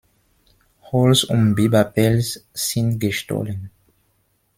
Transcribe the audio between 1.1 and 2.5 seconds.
und Biberpelz